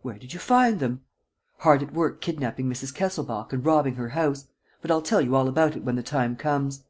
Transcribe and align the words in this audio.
"Where 0.00 0.16
did 0.18 0.32
you 0.32 0.40
find 0.40 0.80
them?" 0.80 1.02
"Hard 1.58 1.82
at 1.82 1.92
work 1.92 2.22
kidnapping 2.22 2.66
Mrs. 2.66 2.94
Kesselbach 2.94 3.52
and 3.52 3.62
robbing 3.62 3.96
her 3.96 4.08
house. 4.08 4.46
But 4.80 4.90
I'll 4.90 5.02
tell 5.02 5.20
you 5.20 5.34
all 5.36 5.48
about 5.48 5.76
it 5.76 5.84
when 5.84 5.96
the 5.96 6.02
time 6.02 6.34
comes." 6.34 6.84